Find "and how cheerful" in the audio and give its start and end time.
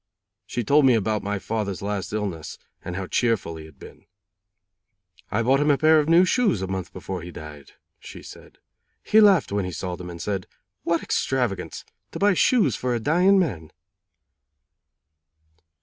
2.83-3.57